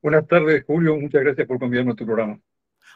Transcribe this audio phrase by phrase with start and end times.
[0.00, 0.96] Buenas tardes, Julio.
[0.96, 2.40] Muchas gracias por convidarme a tu programa.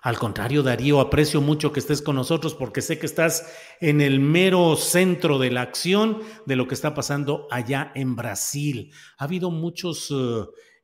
[0.02, 4.18] Al contrario, Darío, aprecio mucho que estés con nosotros porque sé que estás en el
[4.18, 8.92] mero centro de la acción de lo que está pasando allá en Brasil.
[9.18, 10.12] Ha habido muchos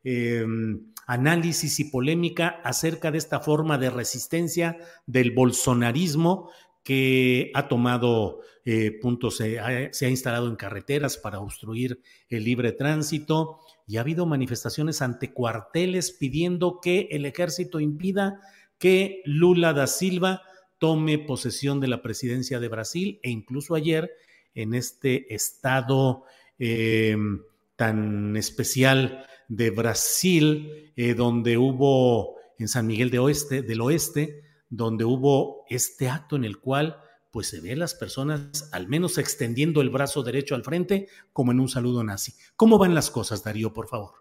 [0.04, 6.50] eh, em, análisis y polémica acerca de esta forma de resistencia del bolsonarismo
[6.84, 13.60] que ha tomado eh, puntos, se ha instalado en carreteras para obstruir el libre tránsito
[13.88, 18.40] y ha habido manifestaciones ante cuarteles pidiendo que el ejército impida
[18.78, 20.42] que Lula da Silva
[20.78, 24.10] tome posesión de la presidencia de Brasil e incluso ayer
[24.54, 26.24] en este estado
[26.58, 27.40] em,
[27.76, 35.06] tan especial de Brasil, eh, donde hubo en San Miguel de Oeste, del Oeste, donde
[35.06, 39.90] hubo este acto en el cual pues se ve las personas al menos extendiendo el
[39.90, 42.34] brazo derecho al frente como en un saludo nazi.
[42.56, 44.14] ¿Cómo van las cosas, Darío, por favor?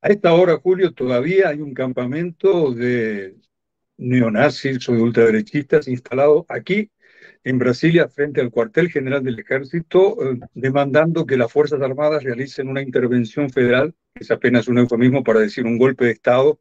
[0.00, 3.36] A esta hora, Julio, todavía hay un campamento de
[3.96, 6.90] neonazis o de ultraderechistas instalado aquí
[7.42, 12.68] en Brasilia frente al cuartel general del ejército, eh, demandando que las Fuerzas Armadas realicen
[12.68, 16.60] una intervención federal, que es apenas un eufemismo para decir un golpe de Estado,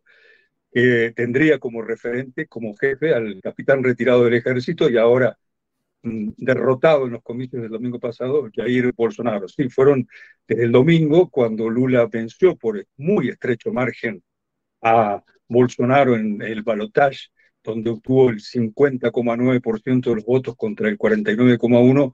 [1.16, 5.38] tendría como referente, como jefe, al capitán retirado del ejército y ahora
[6.38, 9.47] derrotado en los comicios del domingo pasado, Jair Bolsonaro.
[9.47, 10.07] Sí, fueron
[10.47, 14.23] desde el domingo cuando Lula venció por muy estrecho margen
[14.81, 17.28] a Bolsonaro en el balotaje,
[17.63, 22.13] donde obtuvo el 50,9% de los votos contra el 49,1%,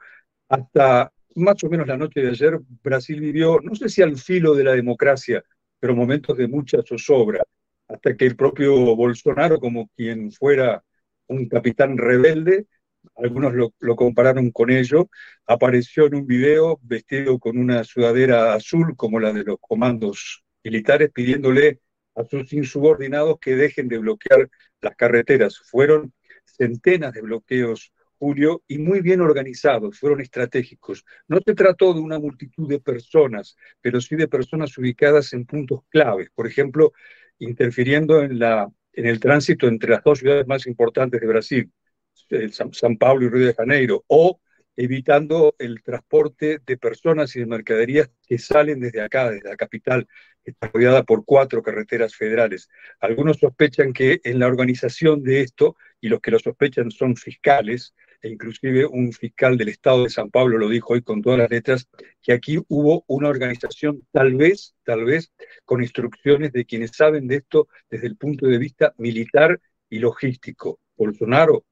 [0.50, 4.54] hasta más o menos la noche de ayer, Brasil vivió, no sé si al filo
[4.54, 5.44] de la democracia,
[5.80, 7.44] pero momentos de mucha zozobra,
[7.88, 10.84] hasta que el propio Bolsonaro, como quien fuera
[11.28, 12.68] un capitán rebelde,
[13.16, 15.10] algunos lo, compararon con ello,
[15.46, 21.12] apareció en un video vestido con una sudadera azul como la de los comandos militares,
[21.14, 21.80] pidiéndole
[22.16, 24.50] a sus insubordinados que dejen de bloquear
[24.82, 25.60] las carreteras.
[25.60, 26.14] Fueron
[26.46, 31.06] centenas de bloqueos, Julio, y muy bien organizados, fueron estratégicos.
[31.28, 35.82] No se trató de una multitud de personas, pero sí de personas ubicadas en puntos
[35.90, 36.94] claves, por ejemplo,
[37.40, 38.40] interfiriendo en,
[38.94, 41.72] el tránsito entre las dos ciudades más importantes de Brasil,
[42.52, 44.40] San, Pablo y Río de Janeiro, o
[44.76, 50.08] evitando el transporte de personas y de mercaderías que salen desde acá, desde la capital,
[50.44, 52.70] que está rodeada por cuatro carreteras federales.
[53.00, 57.94] Algunos sospechan que en la organización de esto, y los que lo sospechan son fiscales,
[58.22, 61.50] e inclusive un fiscal del estado de San Pablo lo dijo hoy con todas las
[61.52, 61.88] letras,
[62.22, 65.32] que aquí hubo una organización tal vez, tal vez,
[65.66, 69.60] con instrucciones de quienes saben de esto desde el punto de vista militar
[69.90, 70.80] y logístico.
[70.96, 71.66] Bolsonaro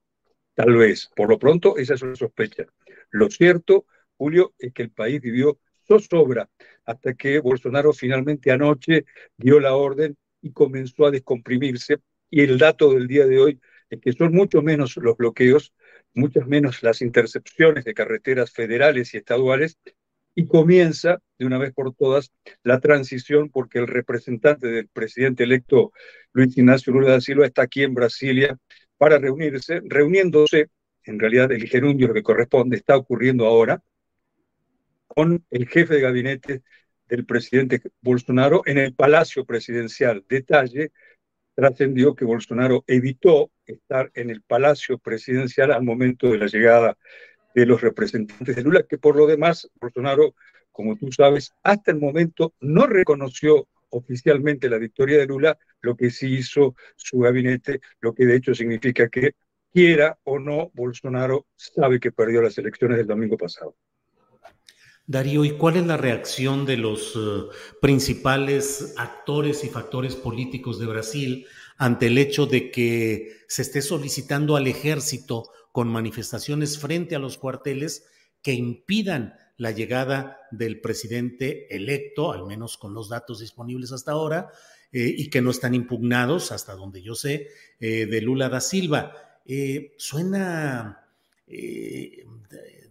[0.64, 2.66] Tal vez, por lo pronto, esa es una sospecha.
[3.10, 6.50] Lo cierto, Julio, es que el país vivió zozobra
[6.86, 9.06] hasta que Bolsonaro finalmente anoche
[9.38, 11.98] dio la orden y comenzó a descomprimirse.
[12.30, 13.60] Y el dato del día de hoy
[13.90, 15.74] es que son mucho menos los bloqueos,
[16.14, 19.80] muchas menos las intercepciones de carreteras federales y estaduales,
[20.36, 22.32] y comienza de una vez por todas
[22.64, 25.92] la transición porque el representante del presidente electo
[26.34, 28.58] Luis Ignacio Lula da Silva está aquí en Brasilia
[29.02, 30.70] para reunirse, reuniéndose,
[31.06, 33.82] en realidad el gerundio lo que corresponde está ocurriendo ahora,
[35.08, 36.62] con el jefe de gabinete
[37.10, 40.24] del presidente Bolsonaro en el Palacio Presidencial.
[40.30, 40.92] Detalle,
[41.56, 46.96] trascendió que Bolsonaro evitó estar en el Palacio Presidencial al momento de la llegada
[47.56, 50.36] de los representantes de Lula, que por lo demás Bolsonaro,
[50.72, 56.10] como tú sabes, hasta el momento no reconoció oficialmente la victoria de Lula, lo que
[56.10, 59.36] sí hizo su gabinete, lo que de hecho significa que
[59.72, 63.76] quiera o no, Bolsonaro sabe que perdió las elecciones del domingo pasado.
[65.08, 67.50] Darío, ¿y cuál es la reacción de los uh,
[67.82, 71.48] principales actores y factores políticos de Brasil
[71.78, 77.38] ante el hecho de que se esté solicitando al ejército con manifestaciones frente a los
[77.38, 78.06] cuarteles
[78.42, 84.50] que impidan la llegada del presidente electo, al menos con los datos disponibles hasta ahora,
[84.92, 87.48] eh, y que no están impugnados, hasta donde yo sé,
[87.80, 89.40] eh, de Lula da Silva.
[89.46, 90.98] Eh, suena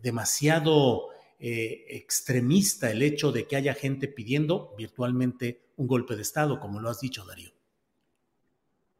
[0.03, 1.09] demasiado
[1.39, 6.91] extremista el hecho de que haya gente pidiendo virtualmente un golpe de Estado, como lo
[6.91, 7.51] has dicho, Darío.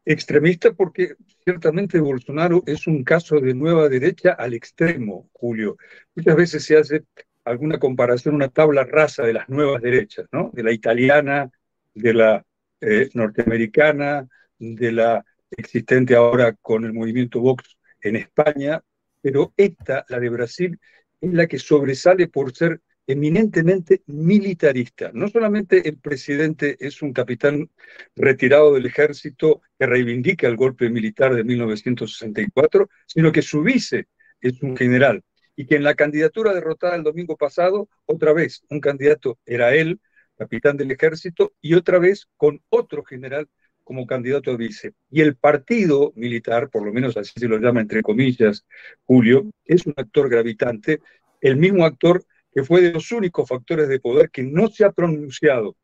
[0.03, 1.15] Extremista porque
[1.45, 5.77] ciertamente Bolsonaro es un caso de nueva derecha al extremo, Julio.
[6.15, 7.03] Muchas veces se hace
[7.51, 10.51] alguna comparación, una tabla rasa de las nuevas derechas, ¿no?
[10.53, 11.51] De la italiana,
[11.93, 12.45] de la
[12.81, 14.27] eh, norteamericana,
[14.57, 18.81] de la existente ahora con el movimiento Vox en España,
[19.21, 20.79] pero esta, la de Brasil,
[21.19, 25.11] es la que sobresale por ser eminentemente militarista.
[25.13, 27.69] No solamente el presidente es un capitán
[28.15, 34.07] retirado del ejército que reivindica el golpe militar de 1964, sino que su vice
[34.39, 35.23] es un general
[35.55, 39.99] y que en la candidatura derrotada el domingo pasado, otra vez un candidato era él,
[40.37, 43.47] capitán del ejército, y otra vez con otro general
[43.83, 44.93] como candidato a vice.
[45.09, 48.65] Y el partido militar, por lo menos así se lo llama entre comillas
[49.03, 51.01] Julio, es un actor gravitante,
[51.41, 54.91] el mismo actor que fue de los únicos factores de poder que no se ha
[54.91, 55.75] pronunciado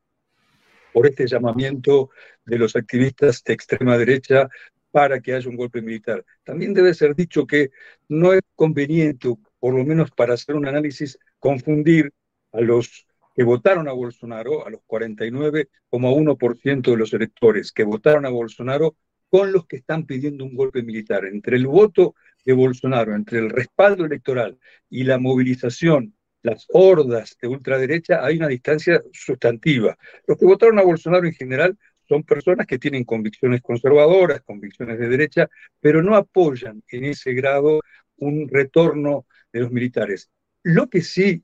[0.93, 2.09] por este llamamiento
[2.45, 4.49] de los activistas de extrema derecha
[4.91, 6.25] para que haya un golpe militar.
[6.43, 7.71] También debe ser dicho que
[8.09, 12.12] no es conveniente, por lo menos para hacer un análisis, confundir
[12.51, 13.06] a los
[13.36, 18.95] que votaron a Bolsonaro, a los 49,1% de los electores que votaron a Bolsonaro,
[19.30, 21.25] con los que están pidiendo un golpe militar.
[21.25, 22.15] Entre el voto
[22.45, 24.57] de Bolsonaro, entre el respaldo electoral
[24.89, 26.18] y la movilización
[26.48, 29.98] las hordas de ultraderecha, hay una distancia sustantiva.
[30.25, 31.77] Los que votaron a Bolsonaro en general
[32.07, 35.50] son personas que tienen convicciones conservadoras, convicciones de derecha,
[35.81, 37.81] pero no apoyan en ese grado
[38.18, 39.25] un retorno
[39.59, 40.30] los militares.
[40.63, 41.44] Lo que sí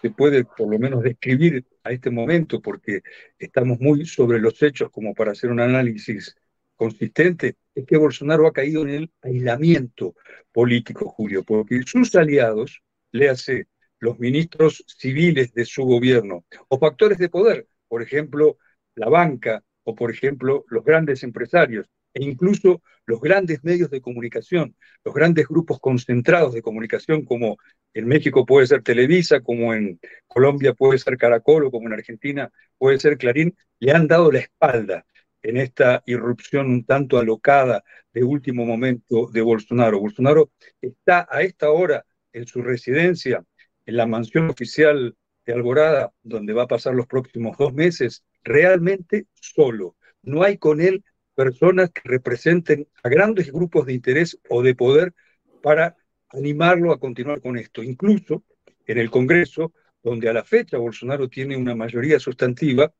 [0.00, 3.02] se puede por lo menos describir a este momento, porque
[3.38, 6.34] estamos muy sobre los hechos como para hacer un análisis
[6.76, 10.14] consistente, es que Bolsonaro ha caído en el aislamiento
[10.50, 12.82] político, Julio, porque sus aliados,
[13.12, 13.66] le hace
[14.00, 18.58] los ministros civiles de su gobierno, o factores de poder, por ejemplo,
[18.96, 24.76] la banca, o por ejemplo, los grandes empresarios, e incluso los grandes medios de comunicación,
[25.04, 27.56] los grandes grupos concentrados de comunicación, como
[27.94, 32.50] en México puede ser Televisa, como en Colombia puede ser Caracol, o como en Argentina
[32.78, 35.04] puede ser Clarín, le han dado la espalda
[35.42, 37.82] en esta irrupción un tanto alocada
[38.12, 39.98] de último momento de Bolsonaro.
[39.98, 43.44] Bolsonaro está a esta hora en su residencia
[43.84, 49.26] en la mansión oficial de Alborada, donde va a pasar los próximos dos meses, realmente
[49.34, 49.96] solo.
[50.22, 55.14] No hay con él personas que representen a grandes grupos de interés o de poder
[55.62, 55.96] para
[56.30, 57.82] animarlo a continuar con esto.
[57.82, 58.44] Incluso
[58.86, 62.92] en el Congreso, donde a la fecha Bolsonaro tiene una mayoría sustantiva,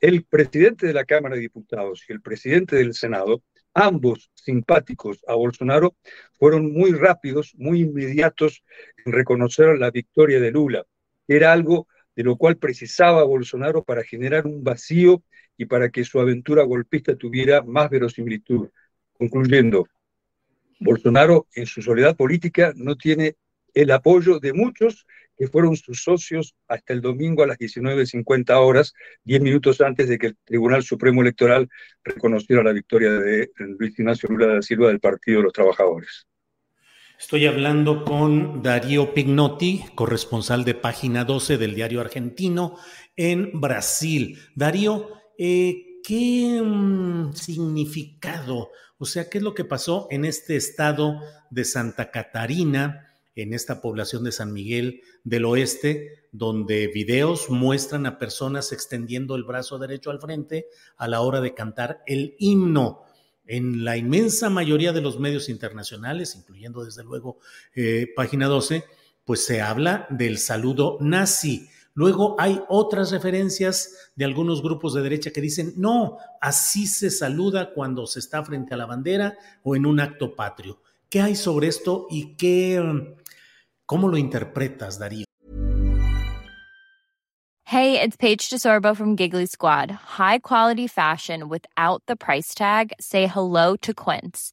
[0.00, 3.42] el presidente de la Cámara de Diputados y el presidente del Senado
[3.74, 5.96] ambos simpáticos a Bolsonaro,
[6.38, 8.62] fueron muy rápidos, muy inmediatos
[9.04, 10.84] en reconocer la victoria de Lula,
[11.28, 15.22] era algo de lo cual precisaba Bolsonaro para generar un vacío
[15.62, 18.68] y para que su aventura golpista tuviera más verosimilitud.
[19.12, 19.86] Concluyendo,
[20.80, 23.36] Bolsonaro en su soledad política no tiene
[23.74, 25.06] el apoyo de muchos
[25.38, 28.92] que fueron sus socios hasta el domingo a las 19.50 horas,
[29.24, 31.68] 10 minutos antes de que el Tribunal Supremo Electoral
[32.02, 36.26] reconociera la victoria de Luis Ignacio Lula da Silva del Partido de los Trabajadores.
[37.18, 42.76] Estoy hablando con Darío Pignotti, corresponsal de Página 12 del diario argentino
[43.16, 44.38] en Brasil.
[44.56, 51.20] Darío, eh, ¿qué mm, significado, o sea, qué es lo que pasó en este estado
[51.50, 53.08] de Santa Catarina?
[53.34, 59.44] en esta población de San Miguel del Oeste, donde videos muestran a personas extendiendo el
[59.44, 63.04] brazo derecho al frente a la hora de cantar el himno.
[63.46, 67.38] En la inmensa mayoría de los medios internacionales, incluyendo desde luego
[67.74, 68.84] eh, Página 12,
[69.24, 71.68] pues se habla del saludo nazi.
[71.94, 77.72] Luego hay otras referencias de algunos grupos de derecha que dicen, no, así se saluda
[77.74, 80.80] cuando se está frente a la bandera o en un acto patrio.
[81.08, 82.80] ¿Qué hay sobre esto y qué,
[83.92, 85.26] ¿Cómo lo interpretas, Darío?
[87.64, 89.90] Hey, it's Paige DeSorbo from Giggly Squad.
[89.90, 92.92] High quality fashion without the price tag.
[93.00, 94.52] Say hello to Quince.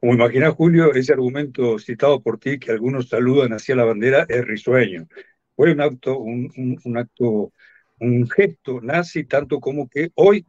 [0.00, 4.44] Como imagina Julio, ese argumento citado por ti que algunos saludan hacia la bandera es
[4.46, 5.08] risueño.
[5.56, 7.52] Fue un acto, un, un, un acto,
[7.98, 10.46] un gesto nazi tanto como que hoy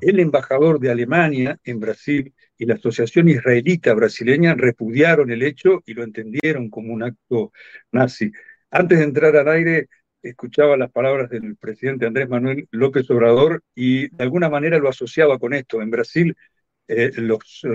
[0.00, 5.94] el embajador de Alemania en Brasil y la Asociación Israelita Brasileña repudiaron el hecho y
[5.94, 7.52] lo entendieron como un acto
[7.90, 8.30] nazi.
[8.70, 9.88] Antes de entrar al aire,
[10.22, 15.38] escuchaba las palabras del presidente Andrés Manuel López Obrador y de alguna manera lo asociaba
[15.38, 15.82] con esto.
[15.82, 16.36] En Brasil,
[16.88, 17.10] eh,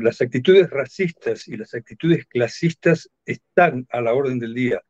[0.02, 4.82] las actitudes racistas y las actitudes clasistas están a la orden del día.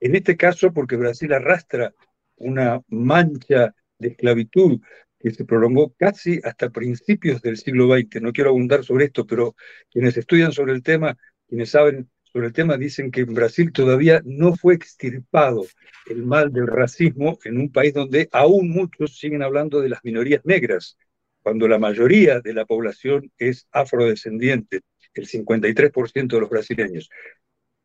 [0.00, 1.94] En este caso, porque Brasil arrastra
[2.36, 4.80] una mancha de esclavitud
[5.18, 8.20] que se prolongó casi hasta principios del siglo XX.
[8.20, 9.54] No quiero abundar sobre esto, pero
[9.90, 11.16] quienes estudian sobre el tema,
[11.48, 15.64] quienes saben sobre el tema, dicen que en Brasil todavía no fue extirpado
[16.10, 20.44] el mal del racismo en un país donde aún muchos siguen hablando de las minorías
[20.44, 20.96] negras,
[21.42, 24.80] cuando la mayoría de la población es afrodescendiente,
[25.14, 27.10] el 53% de los brasileños.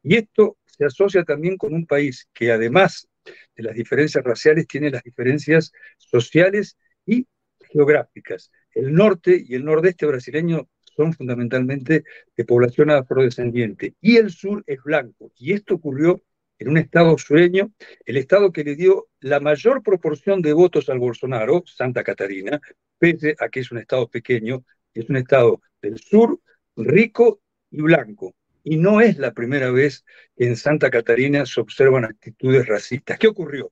[0.03, 3.07] Y esto se asocia también con un país que además
[3.55, 7.27] de las diferencias raciales tiene las diferencias sociales y
[7.71, 8.51] geográficas.
[8.71, 12.03] El norte y el nordeste brasileño son fundamentalmente
[12.35, 15.31] de población afrodescendiente y el sur es blanco.
[15.37, 16.21] Y esto ocurrió
[16.59, 17.71] en un estado sureño,
[18.05, 22.59] el estado que le dio la mayor proporción de votos al Bolsonaro, Santa Catarina,
[22.97, 26.39] pese a que es un estado pequeño, es un estado del sur
[26.75, 28.35] rico y blanco.
[28.63, 30.03] Y no es la primera vez
[30.35, 33.17] que en Santa Catarina se observan actitudes racistas.
[33.17, 33.71] ¿Qué ocurrió?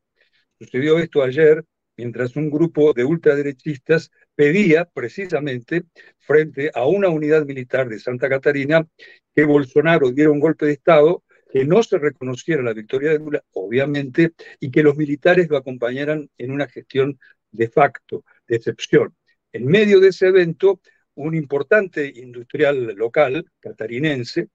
[0.57, 1.65] Sucedió esto ayer
[1.97, 5.83] mientras un grupo de ultraderechistas pedía precisamente
[6.19, 8.87] frente a una unidad militar de Santa Catarina
[9.33, 11.23] que Bolsonaro diera un golpe de Estado,
[11.55, 16.29] que no se reconociera la victoria de Lula, obviamente, y que los militares lo acompañaran
[16.37, 17.17] en una gestión
[17.49, 19.15] de facto, de excepción.
[19.53, 20.81] En medio de ese evento,
[21.13, 24.49] un importante industrial local, catarinense,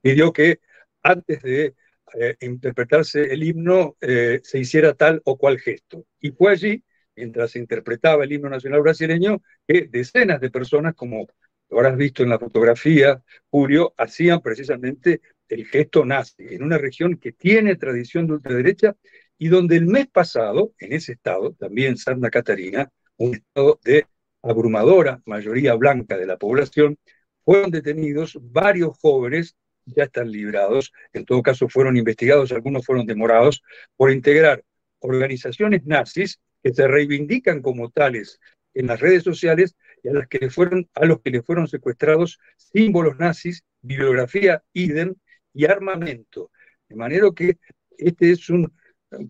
[0.00, 0.60] pidió que
[1.02, 1.74] antes de
[2.14, 6.06] eh, interpretarse el himno eh, se hiciera tal o cual gesto.
[6.20, 6.84] Y fue allí,
[7.16, 11.26] mientras se interpretaba el himno nacional brasileño, que decenas de personas, como
[11.68, 13.20] lo habrás visto en la fotografía,
[13.50, 15.20] Julio, hacían precisamente
[15.50, 18.96] el gesto nazi, en una región que tiene tradición de ultraderecha
[19.38, 24.06] y donde el mes pasado, en ese estado, también Santa Catarina, un estado de
[24.42, 26.98] abrumadora mayoría blanca de la población,
[27.44, 33.62] fueron detenidos varios jóvenes ya están librados, en todo caso fueron investigados, algunos fueron demorados,
[33.96, 34.64] por integrar
[35.00, 38.38] organizaciones nazis que se reivindican como tales
[38.74, 43.18] en las redes sociales y a, que fueron, a los que le fueron secuestrados símbolos
[43.18, 45.14] nazis, bibliografía idem
[45.52, 46.50] y armamento.
[46.88, 47.58] De manera que
[47.96, 48.72] este es un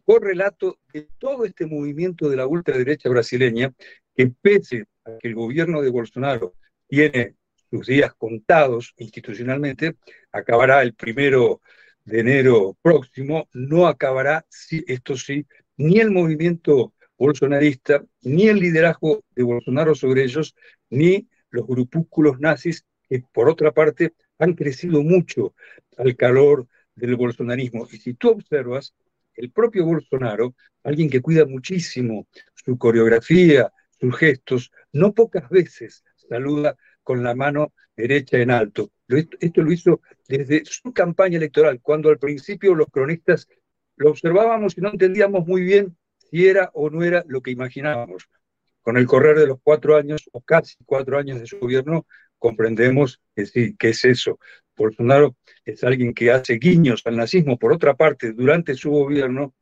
[0.05, 3.73] correlato de todo este movimiento de la ultraderecha brasileña
[4.15, 6.55] que pese a que el gobierno de Bolsonaro
[6.87, 7.37] tiene
[7.71, 9.97] sus días contados institucionalmente,
[10.33, 11.61] acabará el primero
[12.05, 14.45] de enero próximo, no acabará,
[14.87, 15.47] esto sí,
[15.77, 20.55] ni el movimiento bolsonarista, ni el liderazgo de Bolsonaro sobre ellos,
[20.89, 25.54] ni los grupúsculos nazis que por otra parte han crecido mucho
[25.97, 27.87] al calor del bolsonarismo.
[27.92, 28.94] Y si tú observas,
[29.35, 36.76] el propio Bolsonaro, alguien que cuida muchísimo su coreografía, sus gestos, no pocas veces saluda
[37.02, 38.90] con la mano derecha en alto.
[39.40, 43.49] Esto lo hizo desde su campaña electoral, cuando al principio los cronistas
[43.97, 48.28] lo observábamos y no entendíamos muy bien si era o no era lo que imaginábamos.
[48.80, 52.06] Con el correr de los cuatro años o casi cuatro años de su gobierno,
[52.40, 54.40] comprendemos que sí, que es eso.
[54.76, 57.59] Bolsonaro es alguien que hace guiños al nazismo.
[57.59, 59.54] Por otra parte, durante su gobierno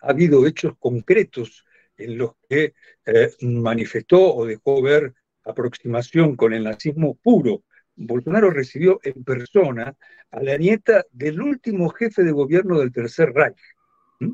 [0.00, 1.66] ha habido hechos concretos
[1.96, 5.14] en los que eh, manifestó o dejó ver
[5.44, 7.62] aproximación con el nazismo puro.
[7.96, 9.94] Bolsonaro recibió en persona
[10.30, 13.60] a la nieta del último jefe de gobierno del Tercer Reich,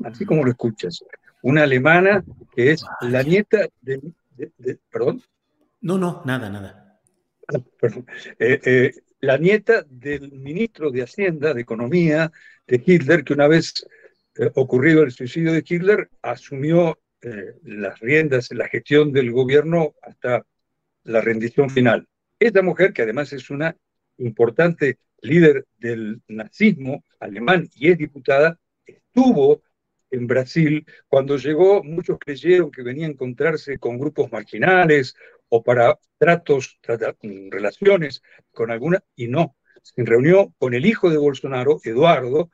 [0.03, 1.03] así como lo escuchas,
[1.43, 2.23] una alemana
[2.55, 4.01] que es la nieta de,
[4.91, 5.21] perdón.
[5.81, 6.80] No, no, nada, nada.
[8.39, 12.31] Eh, eh, la nieta del ministro de Hacienda, de Economía
[12.67, 13.85] de Hitler, que una vez
[14.55, 20.45] ocurrido el suicidio de Hitler, asumió eh, las riendas, la gestión del gobierno hasta
[21.03, 22.07] la rendición final.
[22.39, 23.75] Esta mujer, que además es una
[24.17, 29.61] importante líder del nazismo alemán y es diputada, estuvo
[30.09, 30.85] en Brasil.
[31.07, 35.15] Cuando llegó, muchos creyeron que venía a encontrarse con grupos marginales
[35.49, 36.77] o para tratos,
[37.49, 39.55] relaciones con alguna, y no.
[39.81, 42.51] Se reunió con el hijo de Bolsonaro, Eduardo,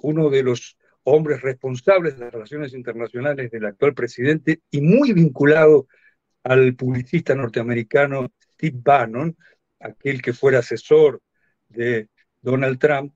[0.00, 5.88] uno de los hombres responsables de las relaciones internacionales del actual presidente y muy vinculado
[6.42, 9.36] al publicista norteamericano Steve Bannon,
[9.78, 11.20] aquel que fuera asesor
[11.68, 12.08] de
[12.40, 13.12] Donald Trump,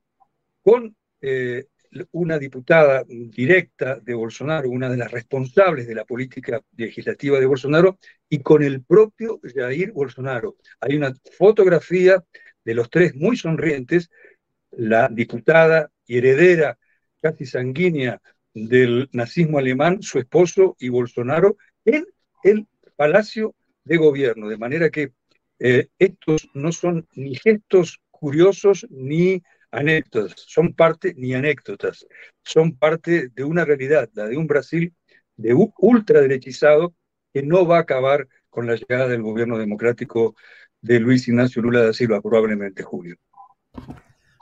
[0.60, 1.68] con eh,
[2.12, 7.98] una diputada directa de Bolsonaro, una de las responsables de la política legislativa de Bolsonaro,
[8.28, 10.56] y con el propio Jair Bolsonaro.
[10.80, 12.22] Hay una fotografía
[12.64, 14.10] de los tres muy sonrientes,
[14.72, 16.78] la diputada y heredera
[17.20, 18.20] casi sanguínea
[18.52, 22.06] del nazismo alemán, su esposo y Bolsonaro, en
[22.42, 24.48] el Palacio de Gobierno.
[24.48, 25.12] De manera que
[25.58, 29.42] eh, estos no son ni gestos curiosos ni
[29.76, 32.06] anécdotas, son parte ni anécdotas,
[32.42, 34.94] son parte de una realidad, la de un Brasil
[35.36, 36.94] de ultraderechizado
[37.32, 40.34] que no va a acabar con la llegada del gobierno democrático
[40.80, 43.16] de Luis Ignacio Lula da Silva, probablemente Julio.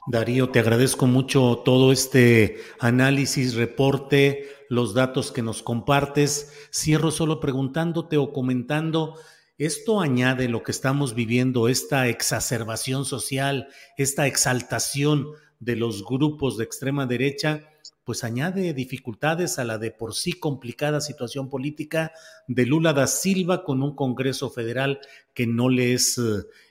[0.07, 6.69] Darío, te agradezco mucho todo este análisis, reporte, los datos que nos compartes.
[6.73, 9.17] Cierro solo preguntándote o comentando,
[9.59, 15.29] ¿esto añade lo que estamos viviendo, esta exacerbación social, esta exaltación
[15.61, 17.69] de los grupos de extrema derecha?
[18.05, 22.13] pues añade dificultades a la de por sí complicada situación política
[22.47, 25.01] de Lula da Silva con un Congreso federal
[25.33, 26.21] que no le es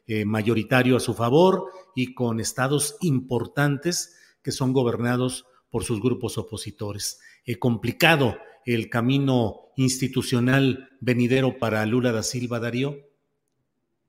[0.05, 6.37] eh, mayoritario a su favor y con estados importantes que son gobernados por sus grupos
[6.37, 7.19] opositores.
[7.45, 12.97] Eh, complicado el camino institucional venidero para Lula da Silva, Darío.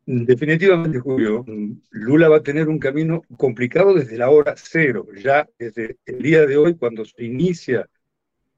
[0.06, 1.44] Definitivamente, Julio,
[1.90, 6.44] Lula va a tener un camino complicado desde la hora cero, ya desde el día
[6.44, 7.88] de hoy, cuando se inicia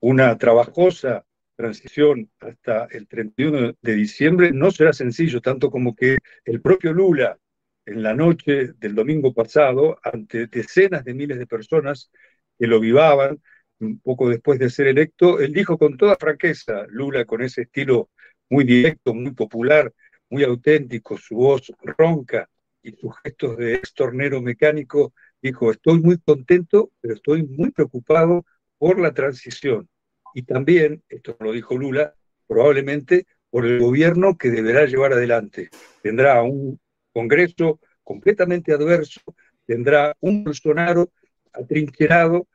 [0.00, 6.60] una trabajosa transición hasta el 31 de diciembre, no será sencillo, tanto como que el
[6.60, 7.38] propio Lula,
[7.86, 12.10] en la noche del domingo pasado, ante decenas de miles de personas
[12.58, 13.40] que lo vivaban,
[13.80, 18.10] un poco después de ser electo, él dijo con toda franqueza, Lula con ese estilo
[18.48, 19.92] muy directo, muy popular,
[20.30, 22.48] muy auténtico, su voz ronca
[22.82, 25.12] y sus gestos de extornero mecánico,
[25.42, 28.44] dijo, estoy muy contento, pero estoy muy preocupado
[28.78, 29.88] por la transición.
[30.34, 32.14] Y también, esto lo dijo Lula,
[32.46, 35.70] probablemente por el gobierno que deberá llevar adelante.
[36.02, 36.78] Tendrá un
[37.12, 39.22] Congreso completamente adverso,
[39.64, 41.10] tendrá un Bolsonaro
[41.52, 42.46] atrincherado,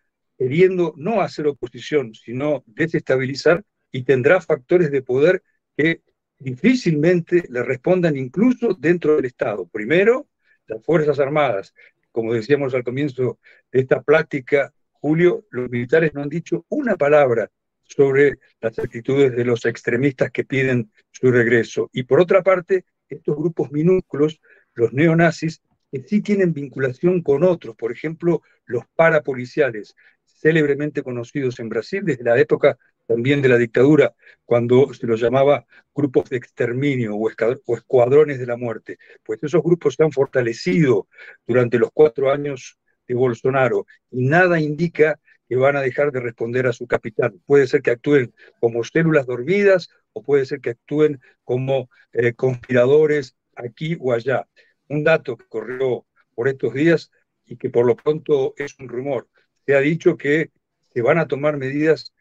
[0.41, 5.43] queriendo no hacer oposición, sino desestabilizar, y tendrá factores de poder
[5.77, 6.01] que
[6.39, 9.67] difícilmente le respondan incluso dentro del Estado.
[9.67, 10.29] Primero,
[10.65, 11.75] las Fuerzas Armadas.
[12.11, 13.37] Como decíamos al comienzo
[13.71, 17.51] de esta plática, Julio, los militares no han dicho una palabra
[17.83, 21.91] sobre las actitudes de los extremistas que piden su regreso.
[21.93, 24.41] Y por otra parte, estos grupos minúsculos,
[24.73, 29.93] los neonazis, que sí tienen vinculación con otros, por ejemplo, los parapoliciales,
[30.41, 32.77] célebremente conocidos en Brasil desde la época
[33.07, 34.13] también de la dictadura,
[34.45, 38.97] cuando se los llamaba grupos de exterminio o, escuadrones de la muerte.
[39.23, 41.07] Pues esos grupos se han fortalecido
[41.45, 46.67] durante los cuatro años de Bolsonaro y nada indica que van a dejar de responder
[46.67, 47.41] a su capitán.
[47.45, 53.35] Puede ser que actúen como células dormidas o puede ser que actúen como eh, conspiradores
[53.55, 54.47] aquí o allá.
[54.87, 57.11] Un dato que corrió por estos días
[57.45, 59.27] y que por lo pronto es un rumor.
[59.65, 60.51] Se ha dicho que
[60.93, 62.13] se van a tomar medidas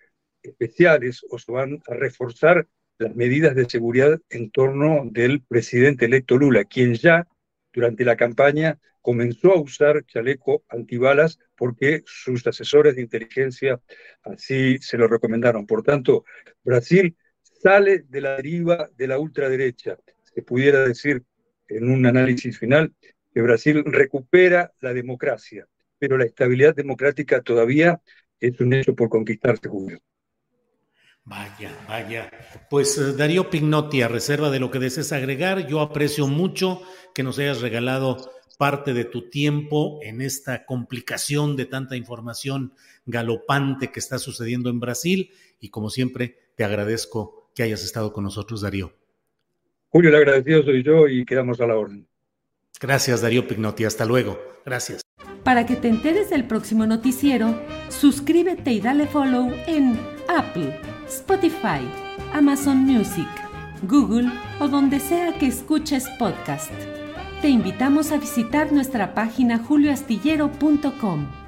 [0.42, 2.66] especiales o se van a reforzar
[2.98, 7.26] las medidas de seguridad en torno del presidente electo Lula, quien ya
[7.72, 13.80] durante la campaña comenzó a usar chaleco antibalas porque sus asesores de inteligencia
[14.22, 15.66] así se lo recomendaron.
[15.66, 16.24] Por tanto,
[16.62, 19.98] Brasil sale de la deriva de la ultraderecha.
[20.22, 21.22] Se pudiera decir
[21.68, 22.92] en un análisis final
[23.32, 25.66] que Brasil recupera la democracia,
[26.00, 28.00] pero la estabilidad democrática todavía
[28.40, 30.00] es un hecho por conquistarse, Julio.
[31.24, 32.30] Vaya, vaya.
[32.70, 36.82] Pues eh, Darío Pignotti, a reserva de lo que desees agregar, yo aprecio mucho
[37.14, 42.72] que nos hayas regalado parte de tu tiempo en esta complicación de tanta información
[43.04, 48.24] galopante que está sucediendo en Brasil y como siempre te agradezco que hayas estado con
[48.24, 48.92] nosotros, Darío.
[49.88, 52.09] Julio, el agradecido soy yo y quedamos a la orden.
[52.80, 53.84] Gracias, Darío Pignotti.
[53.84, 54.38] Hasta luego.
[54.64, 55.02] Gracias.
[55.44, 60.78] Para que te enteres del próximo noticiero, suscríbete y dale follow en Apple,
[61.08, 61.80] Spotify,
[62.32, 63.28] Amazon Music,
[63.82, 64.30] Google
[64.60, 66.70] o donde sea que escuches podcast.
[67.40, 71.39] Te invitamos a visitar nuestra página julioastillero.com.